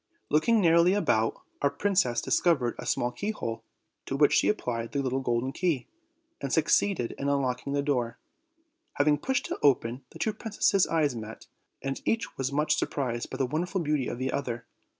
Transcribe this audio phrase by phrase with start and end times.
[0.31, 3.61] Looking narrowly about, our princess discovered a small keyhole,
[4.07, 5.85] to which she applied the little golden key,
[6.41, 8.17] and succeeded in unlocking the door.
[8.93, 11.45] Having pushed it open, the two princesses' eyes met,
[11.83, 14.65] and each was much sur prised by the wonderful beauty of the other.